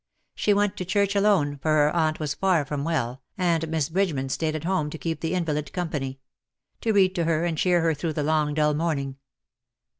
[0.33, 4.29] She went to church alone, for her aunt was far from well, and Miss Bridgeman
[4.29, 6.17] stayed at home to keep the invalid com jDany—
[6.81, 9.17] to read to her and cheer her through the long dull morning.